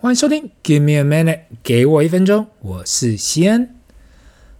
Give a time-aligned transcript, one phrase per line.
[0.00, 3.74] 欢迎收听，Give me a minute，给我一分钟，我是西恩。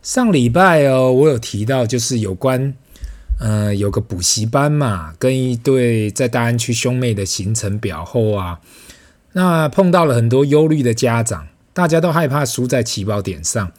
[0.03, 2.75] 上礼拜哦，我有提到就是有关，
[3.39, 8.59] 呃，有个补习班嘛，跟一对在大安区兄妹的行程表后啊，
[9.35, 13.71] 那碰到了很多忧虑的家长，大家都害怕输在起跑点上，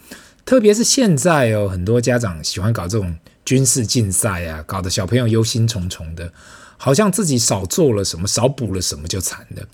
[0.46, 3.14] 特别是现在哦，很多家长喜欢搞这种
[3.44, 6.32] 军事竞赛啊，搞得小朋友忧心忡忡的，
[6.78, 9.68] 好像自己少做了什么，少补了什么就惨了。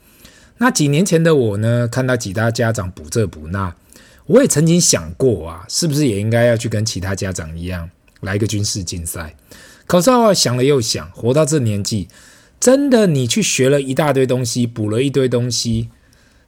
[0.57, 3.75] 那几年前的我呢，看到其他家长补这补那，
[4.25, 7.89] 我也曾经想过啊，是不是也应该要去跟其他家长一样
[8.21, 9.35] 来个军事竞赛？
[9.85, 12.07] 可是我想了又想，活到这年纪，
[12.59, 15.89] 真的你去学了一大堆东西，补了一堆东西，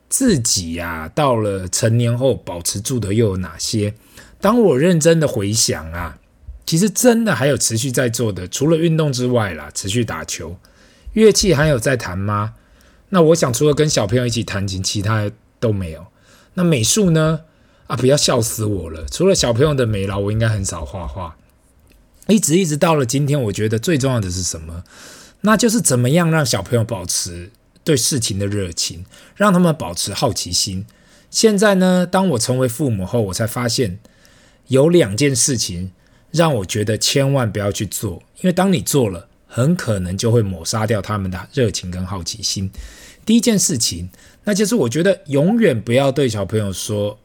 [0.09, 3.93] 自己呀、到了成年后保持住的又有哪些？
[4.39, 6.17] 当我认真的回想啊，
[6.65, 10.57] 其实真的还有持续在做的，除了运动之外啦，持续打球，
[11.13, 12.53] 乐器还有在弹吗？
[13.09, 16.05] 那我想，除了跟小朋友一起弹琴，其他都没有。
[16.55, 17.41] 那美术呢？
[17.87, 19.05] 啊，不要笑死我了！
[19.09, 21.37] 除了小朋友的美劳，我应该很少画画。
[22.27, 24.83] 一直一直到了今天，我觉得最重要的是什么？
[25.41, 27.51] 那就是怎么样让小朋友保持
[27.85, 29.05] 对事情的热情，
[29.35, 30.85] 让他们保持好奇心。
[31.31, 33.99] 现在呢，当我成为父母后，我才发现
[34.67, 35.93] 有两件事情
[36.31, 39.26] 让我觉得千万不要去做，因为当你做了。
[39.47, 42.69] 很可能就会抹杀掉他们的热情跟好奇心。
[43.25, 44.09] 第一件事情，
[44.43, 47.17] 那就是我觉得永远不要对小朋友说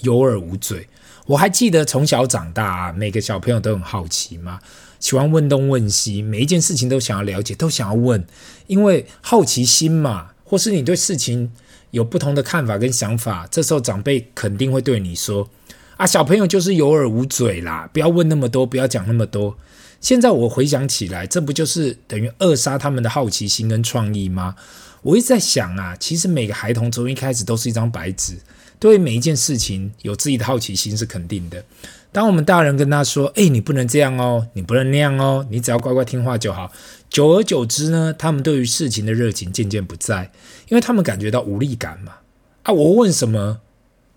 [0.00, 0.88] 有耳无嘴。
[1.26, 4.60] 我还记得从小长大啊，每个小朋友都很好奇嘛，
[5.00, 8.26] 喜欢问东问西，每一件事情都想要了解，都想要问，
[8.66, 11.52] 因为好奇心嘛，或是你对事情
[11.92, 15.48] 有不同的看法跟想法，这时候长辈肯定会对你说
[15.96, 19.56] ：“啊，小朋友就是有耳无嘴啦，不要问那么多，不要讲那么多。”
[20.04, 24.54] 现在我回想起来，这不就是等于扼杀他们的好奇心跟创意吗？
[25.00, 28.36] 我一直在想啊，其实每个孩童从一开始都是一张白纸，
[28.78, 31.64] 对每一件事情有自己的好奇心是肯定的。
[32.12, 36.70] 当我们大人跟他说：“诶，你不能这样哦，你不能那样哦，你只要乖乖听话就好。”
[37.08, 40.30] 久而久之呢，他们对于事情的热情渐渐不在，
[40.68, 42.16] 因为他们感觉到无力感嘛。
[42.64, 43.60] 啊，我问什么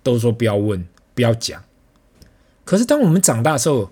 [0.04, 1.64] 都说不要问，不要讲。
[2.66, 3.90] 可是当我们长大的时候，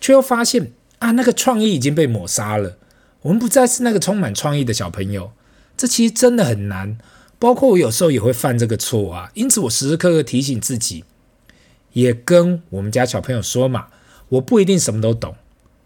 [0.00, 0.70] 却又发现。
[0.98, 2.78] 啊，那个创意已经被抹杀了。
[3.22, 5.32] 我们不再是那个充满创意的小朋友，
[5.76, 6.98] 这其实真的很难。
[7.38, 9.30] 包括我有时候也会犯这个错啊。
[9.34, 11.04] 因此，我时时刻刻提醒自己，
[11.92, 13.88] 也跟我们家小朋友说嘛，
[14.28, 15.34] 我不一定什么都懂。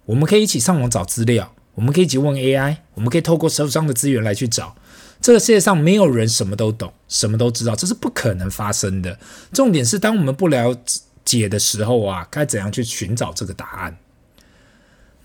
[0.07, 4.77] 我们可以一起上网找资料，我们可以一起问 AI，我们可以透过手上的资源来去找。
[5.21, 9.19] 这个世界上没有人什么都懂，什么都知道，这是不可能发生的。
[9.53, 10.77] 重点是，当我们不了
[11.25, 13.99] 解的时候啊，该怎样去寻找这个答案？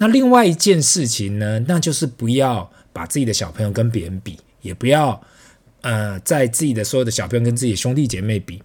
[0.04, 5.24] 那另外一件事情呢，那就是不要把自己的小朋友跟别人比，也不要
[5.80, 8.62] 呃，在自己的所有的小朋友跟自己的兄弟姐妹比。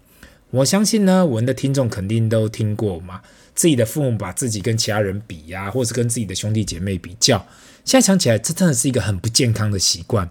[0.50, 3.21] 我相信呢，我们的听众肯定都听过嘛，
[3.54, 7.38] 自己的父母把自己跟其他人比呀、啊，或是跟自己的兄弟姐妹比较。
[7.84, 10.28] 现在想起来，这真的是一个很不健康的习惯。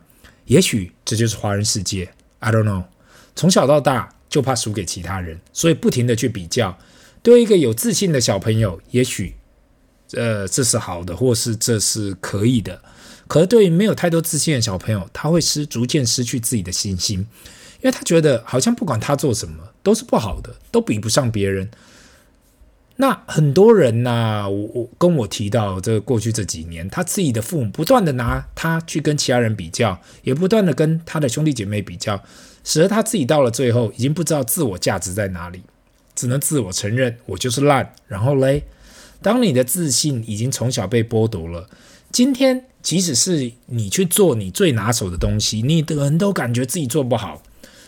[0.47, 2.09] 也许这就是华人世界
[2.39, 2.83] ，I don't know。
[3.33, 6.77] 从小到大就怕输给其他人，所以不停的去比较。
[7.23, 9.35] 对一个有自信的小朋友，也许。
[10.13, 12.81] 呃，这是好的，或是这是可以的。
[13.27, 21.69] 可是对于没有太多自信的小朋友，他会失逐渐失去自己的信心，因为他觉得好像不管他做什么都是不好的，都比不上别人。
[22.95, 32.23] 那很多人呐、我我跟我提到这过去这几年，他自己的父母不断的拿他去跟其他人比较，也不断的跟他的兄弟姐妹比较，
[32.63, 35.61] 使得他自己到了最后已经不知道自我价值在哪里，
[36.15, 38.63] 只能自我承认我就是烂，然后嘞。
[39.21, 41.69] 当你的自信已经从小被剥夺了，
[42.11, 47.41] 今天即使是你去做你最拿手的东西，你的人都感觉自己做不好。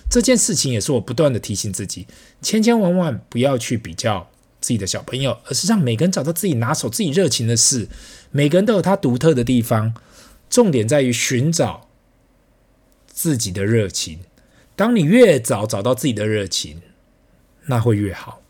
[0.10, 2.08] 这件事情也是我不断的提醒自己，
[2.42, 4.28] 千千万万不要去比较
[4.60, 7.88] 自己的小朋友，而是让每个人找到自己拿手、自己热情的事。
[8.32, 9.94] 每个人都有他独特的地方，
[10.50, 11.88] 重点在于寻找
[13.06, 14.20] 自己的热情。
[14.76, 16.82] 当你越早找到自己的热情，
[17.68, 18.42] 那会越好。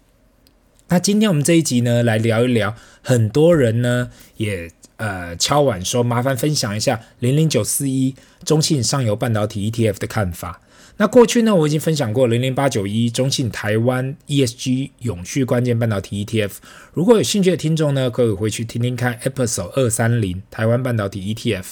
[0.89, 10.61] 那今天我们这一集呢，来聊一聊，很多人呢也呃敲碗说，麻烦分享一下零零九四一中信上游半导体 ETF 的看法。
[11.01, 16.51] 那过去呢，我已经分享过零零八九一中信台湾 ESG 永续关键半导体 ETF。
[16.93, 21.63] 如果有兴趣的听众呢，可以回去听听看 Episode 二三零台湾半导体 ETF。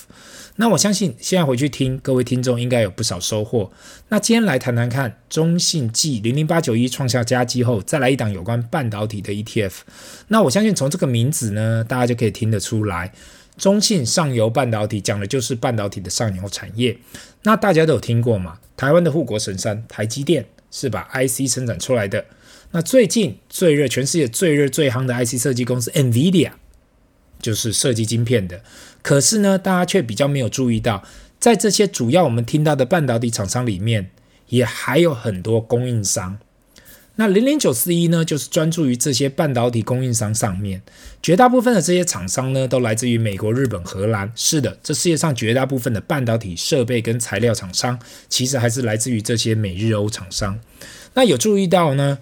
[0.55, 3.69] 那我相信现在回去听，各位听众应该有不少收获。
[4.07, 9.73] 那今天来谈谈看，中信继零零八九一创下佳绩后，再来一档有关半导体的 ETF。
[10.29, 13.11] 那我相信从这个名字呢，大家就可以听得出来。
[13.57, 16.97] 中信上游半导体讲的就是半导体的上游产业。
[17.43, 18.59] 那大家都有听过嘛？
[18.75, 22.25] 台湾的护国神山台积电是把 IC 生产出来的。
[22.71, 26.51] 那最近最热、全世界最热最夯的 IC 设计公司 NVIDIA
[27.41, 28.61] 就是设计晶片的。
[29.01, 31.03] 可是呢，大家却比较没有注意到，
[31.39, 34.11] 在这些主要我们听到的半导体厂商里面，
[34.49, 36.39] 也还有很多供应商。
[37.19, 40.83] 那零零九四一呢，就是专注于这些半导体供应商上面。
[41.19, 44.31] 绝大部分的这些厂商呢，都来自于美国、日本、荷兰。
[44.35, 47.99] 是的，这世界上绝大部分的半导体设备跟材料厂商，
[48.29, 50.59] 其实还是来自于这些美日欧厂商。
[51.15, 52.19] 那有注意到呢？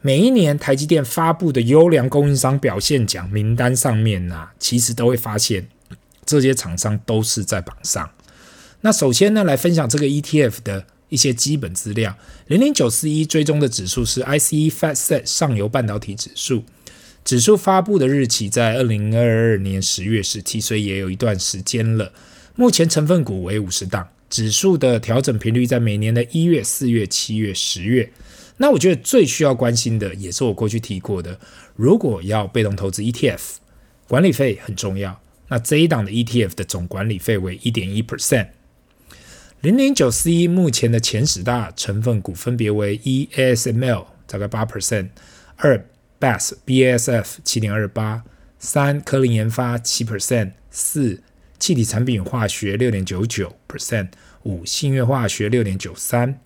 [0.00, 5.68] 每一年台积电发布的优良供应商表现奖名单上面呢、其实都会发现
[6.26, 8.10] 这些厂商都是在榜上。
[8.80, 10.84] 那首先呢，来分享这个 ETF 的。
[11.14, 12.18] 一些基本资料，
[12.48, 16.64] 零零九四一追踪的指数是 ICE f a t Set 上游半导体指数，
[17.24, 22.12] 指数发布的日期在二零二二年十月十七，所以也有一段时间了。
[22.56, 28.10] 目前成分股为五十档，指数的调整频率在每年的一月、四月、七月、十月。
[28.56, 31.38] 那我觉得最需要关心的，也是我过去提过的，
[31.76, 33.38] 如果要被动投资 ETF，
[34.08, 35.20] 管理费很重要。
[35.46, 38.48] 那这一档的 ETF 的总管理费为一点一 percent。
[39.64, 45.08] 零零九四一目前的前十大成分股分别为一 ASML 大概八 percent，
[45.56, 45.82] 二
[46.20, 48.24] BAS BASF 七点二八，
[48.58, 51.22] 三科林研发七 percent，四
[51.58, 54.08] 气体产品化学六点九九 percent，
[54.42, 56.38] 五信越化学六点九三，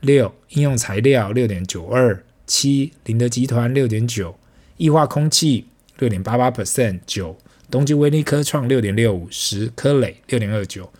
[0.00, 4.38] 六应用材料六点九二，七林德集团六点九，
[4.76, 7.38] 液化空气六点八八 percent，九
[7.70, 10.92] 东京威力科创六点六五，十科磊六点二九。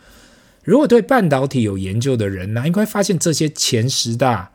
[0.68, 4.50] 如果对半导体有研究的人呢，应该发现这些前十大，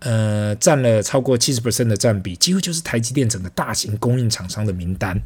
[0.00, 5.18] 呃，占了超过七十 percent 的占比，几乎就是台积电整个大型供应厂商的名单。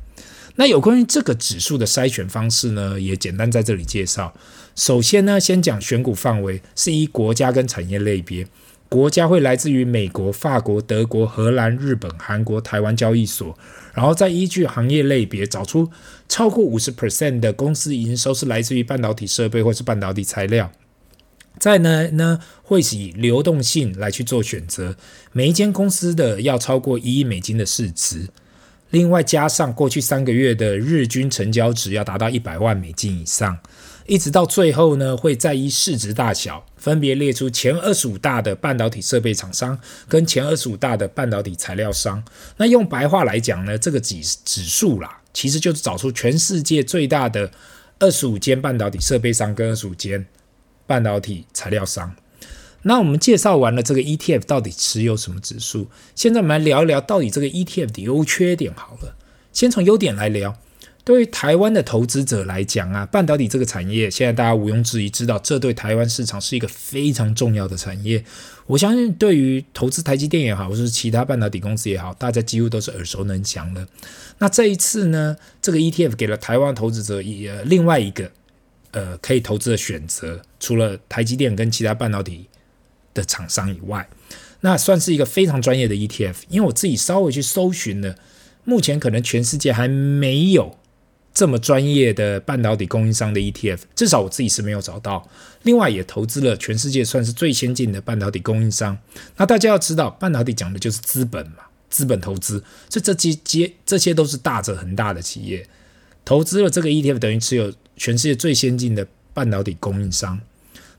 [0.55, 4.33] 那有关于这个指数的筛选方式呢，也简单在这里介绍。
[4.77, 8.47] 首先呢，先讲选股范围，是以国家跟产业类别。
[8.93, 13.57] 国家会来自于美国、法国、德国、荷兰、日本、韩国、台湾交易所，
[13.95, 15.91] 然后再依据行业类别找出
[16.29, 20.71] 超过五十 percent 的公司营收是来自于半导体设备或是半导体材料。
[21.59, 24.95] 再呢呢会以流动性来去做选择，
[25.33, 28.29] 每一间公司的要超过一亿美金的市值，
[28.91, 33.59] 另外加上过去三个月的日均成交值要达到一百万美金以上。
[34.07, 39.79] 一直到最后呢，会再依市值大小，分别列出前二十五大的半导体设备厂商
[40.09, 42.23] 跟前二十五大的半导体材料商。
[42.57, 47.51] 那用白话来讲呢，这个指指数啦，其实就是找出全世界最大的
[47.99, 50.27] 二十五间半导体设备商跟二十五间
[50.87, 52.15] 半导体材料商。
[52.83, 59.15] 那我们介绍完了这个 ETF 到底持有什么指数，现在我们来聊一聊到底这个 ETF 的优缺点好了。
[59.53, 60.59] 先从优点来聊。
[61.05, 68.25] 对于台湾的投资者来讲啊，半导体这个产业，现在大家毋庸置疑知道，这对台湾市场是一个非常重要的产业。
[68.67, 73.85] 我相信，对于投资台积电也好，或是其他半导体公司也好，大家几乎都是耳熟能详的。
[74.39, 78.31] 那这一次呢，这个 ETF 给了台湾投资者一另外一个
[78.93, 82.47] 呃可以投资的选择，除了台积电跟其他半导体
[83.13, 84.09] 的厂商以外，
[84.61, 86.37] 那算是一个非常专业的 ETF。
[86.49, 88.15] 因为我自己稍微去搜寻了，
[88.63, 90.79] 目前可能全世界还没有。
[91.35, 95.29] 这么专业的半导体供应商的 ETF，至少我自己是没有找到。
[95.63, 98.99] 另外，也投资了全世界算是最先进的半导体供应商。
[99.37, 105.67] 那大家要知道，半导体讲的就是资本嘛，资本投资，所以这些这这些都是大者很大的企业。
[106.25, 110.41] 投资了这个 ETF，等于持有全世界最先进的半导体供应商。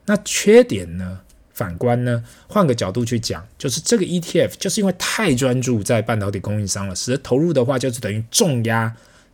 [0.05, 1.19] 那缺点呢？
[1.53, 8.91] 反观呢，换个角度去讲，就是这个 ETF 就是因为太专注在半导体供应商了，使得投入的话就是等于重压。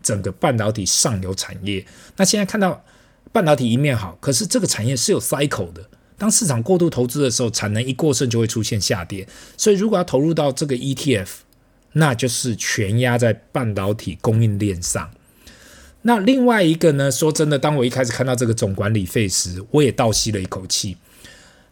[0.09, 1.85] 整个半导体上游产业，
[2.17, 2.83] 那现在看到
[3.31, 5.87] 半导体一面好，可是这个产业是有 cycle 的。
[6.17, 9.27] 当市场过度投资的时候，产能一过剩就会出现下跌。
[9.55, 11.27] 所以如果要投入到这个 ETF，
[11.93, 15.11] 那就是全压在半导体供应链上。
[16.01, 20.97] 那另外一个呢，说真的，当我一开始看到这个总管理费时，我也倒吸了一口气。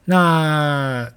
[0.06, 1.12] 那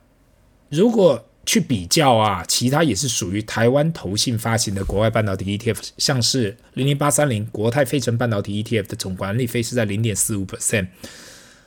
[0.70, 10.88] 如果去比较啊，其他也是属于台湾投信发行的国外半导体 ETF，像是零零八三零国泰费城半导体 ETF 的总管理费是在零点四五 percent。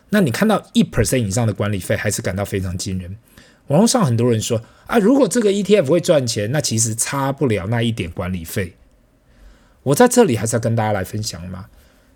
[0.09, 3.17] 那你看到一 percent 以上的管理费，还是感到非常惊人。
[3.67, 8.75] 网络上很多人说啊，如果这个 ETF 会赚钱，那其实差不了那一点管理费。
[9.81, 11.65] 我在这里还是要跟大家来分享嘛，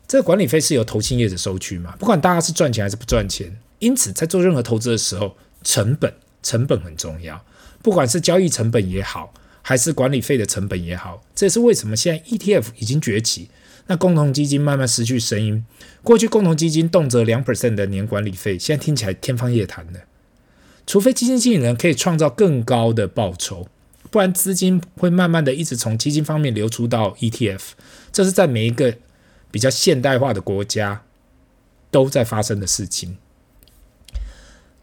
[0.08, 3.58] 这个管理费是由投信业者收取嘛，不管大家是赚钱还是不赚钱。
[3.80, 7.44] 因此，在做任何投资的时候，成本成本很重要。
[7.82, 13.50] 不管是交易成本也好，还是管理费的成本也好，这也是为什么现在 ETF 已经崛起。
[13.90, 15.66] 那共同基金慢慢失去声音。
[16.04, 20.02] 过去共同基金动辄两 percent 的年管理费，现在听起来天方夜谭的。
[20.86, 23.68] 除非基金经理人可以创造更高的报酬，
[24.12, 27.62] 不然资金会慢慢的一直从基金方面流出到 ETF。
[28.12, 28.96] 这是在每一个
[29.52, 31.04] 比较现代化的国家
[31.90, 33.18] 都在发生的事情。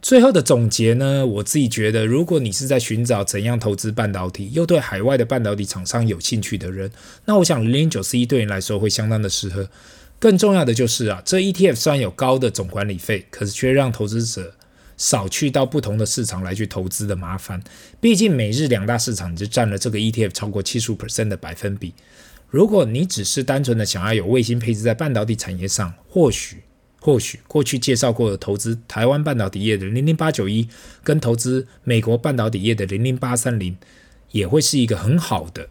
[0.05, 6.91] 最后的总结呢，我自己觉得，如果你是在寻找怎样投资半导体，又对海外的半导体厂商有兴趣的人，
[7.25, 9.67] 那我想零零九四一对你来说会相当的适合。
[10.19, 14.53] 更重要的就是啊，这 ETF 虽然有高的总管理费，可是却让投资者
[14.99, 17.63] 少去到不同的市场来去投资的麻烦。
[17.99, 21.95] 毕竟美日两大市场就占了这个 ETF 超过七十五 percent 的百分比。
[22.51, 26.59] 如果你只是单纯的想要有卫星配置在半导体产业上，或许。
[27.05, 30.67] 或许过去介绍过的投资台湾半导体业的零零八九一，
[31.03, 33.77] 跟投资美国半导体业的零零八三零，
[34.31, 35.69] 也会是一个很好的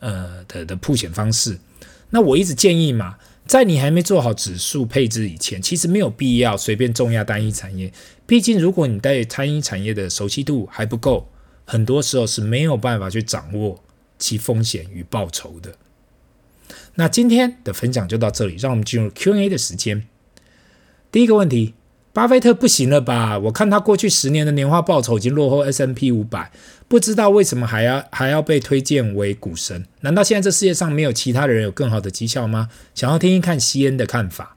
[0.00, 1.60] 呃的的铺险方式。
[2.10, 7.92] 那我一直建议嘛，在你还没做好指数配置以前，其实没有必要随便重压单一产业。
[8.26, 11.28] 毕竟，如果你对单一产业的熟悉度还不够，
[11.64, 13.80] 很多时候是没有办法去掌握
[14.18, 15.76] 其风险与报酬的。
[16.96, 20.08] 那今天的分享就到这里，让我们进入 Q&A 的时间。
[21.12, 21.74] 第一个问题，
[22.14, 23.38] 巴菲特不行了吧？
[23.38, 26.46] 我看他过去十年的年化报酬已经落后 S&P 500，
[26.88, 29.86] 不知道为什么还要还要被推荐为股神？
[30.00, 32.70] 难道现在这世界上没有其他人有更好的绩效吗？
[32.94, 34.56] 想要听一看西恩的看法。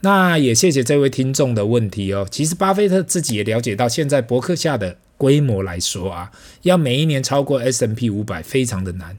[0.00, 2.26] 那也谢谢这位听众的问题哦。
[2.28, 9.16] 其实巴菲特自己也了解到，现在伯克下的规模来说啊，要每一年超过 S&P 500非常的难。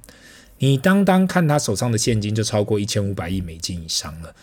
[0.58, 4.36] 你当当看他手上的现金就超过一千五百亿美金以上了。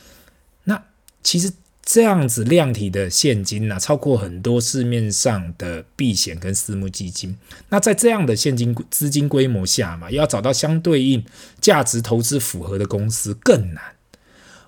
[0.64, 0.82] 那
[1.22, 1.52] 其实。
[1.82, 7.36] 这样子量体的现金呢、超过很多市面上的避险跟私募基金。
[7.70, 11.24] 那在这样的现金资金规模下嘛，要找到相对应
[11.60, 13.82] 价值投资符合的公司更难。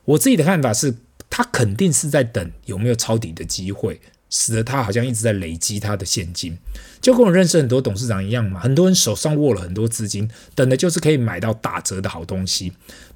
[0.05, 0.95] 我自己的看法是，
[1.31, 4.01] 他肯定是在等有没有抄底的机会。
[4.35, 6.57] 使得他好像一直在累积他的现金，
[7.03, 8.59] 就跟我认识很多董事长一样嘛。
[8.59, 12.73] 很多人手上握了很多资金，等的就是可以买到打折的好东西，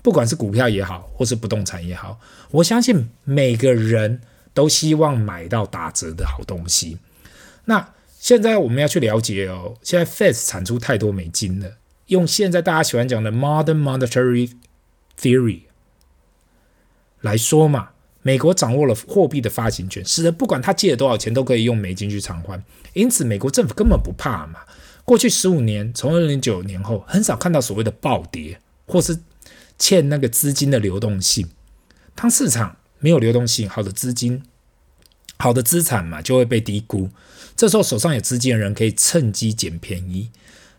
[0.06, 2.20] 不管是股票也好，或是不动产也好。
[2.52, 4.20] 我相信每个人
[4.54, 6.98] 都希望买到打折的好东西。
[7.64, 14.52] 那现在我们要去了解哦，现在 Fed 产出太多美金了，用现在大家喜欢讲的 Modern Monetary
[15.20, 15.62] Theory
[17.22, 17.88] 来说嘛。
[18.22, 22.62] 美国掌握了货币的发行权，使得不管他借了多少钱，都可以用美金去偿还。
[22.92, 24.60] 因此，美国政府根本不怕嘛。
[25.04, 29.18] 过去十五年，从二零零九年后，很少看到所谓的暴跌，或是
[29.78, 31.48] 欠那个资金的流动性。
[32.14, 34.42] 当市场没有流动性，好的资金、
[35.38, 37.10] 好的资产嘛，就会被低估。
[37.56, 40.30] 这时候手上有资金的人可以趁机捡便宜。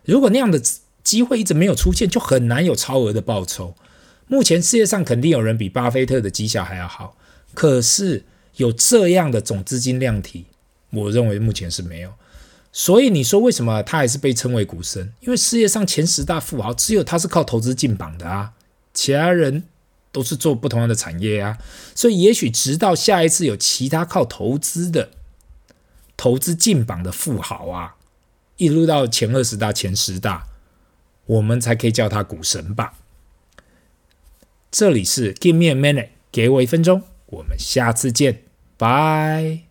[0.06, 0.62] 如果那样的
[1.04, 3.76] 机会一直没有出现，就很难有超额的报酬。
[4.28, 7.18] 目前世界上肯定有人比巴菲特的绩效还要好。
[7.54, 8.26] 可是
[8.58, 10.46] 有这样的总资金量体，
[10.90, 12.14] 我认为目前是没有。
[12.74, 15.14] 所以你说为什么他还是被称为股神？
[15.22, 18.54] 因为世界上前十大富豪只有他是靠投资进榜的啊，
[18.98, 19.64] 其他人
[20.12, 21.60] 都是做不同的产业啊。
[21.94, 25.12] 所以也许直到下一次有其他靠投资的
[26.18, 27.96] 投资进榜的富豪啊，
[28.58, 30.48] 一路到前二十大、前十大，
[31.28, 32.96] 我们才可以叫他股神吧。
[34.72, 37.04] 这里是 Give me a minute，给我一分钟。
[37.28, 38.42] 我们下次见，
[38.78, 39.67] 拜。